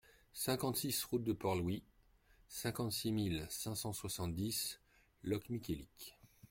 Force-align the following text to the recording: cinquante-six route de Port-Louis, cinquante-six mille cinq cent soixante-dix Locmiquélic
cinquante-six 0.33 1.03
route 1.03 1.23
de 1.23 1.31
Port-Louis, 1.31 1.83
cinquante-six 2.47 3.11
mille 3.11 3.45
cinq 3.51 3.75
cent 3.75 3.93
soixante-dix 3.93 4.79
Locmiquélic 5.21 6.17